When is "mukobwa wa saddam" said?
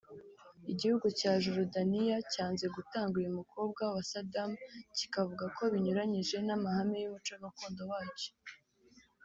3.39-4.51